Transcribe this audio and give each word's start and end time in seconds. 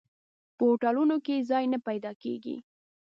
په 0.55 0.63
هوټلونو 0.69 1.15
کې 1.25 1.45
ځای 1.49 1.63
نه 1.73 1.77
پیدا 1.87 2.11
کېږي. 2.23 2.55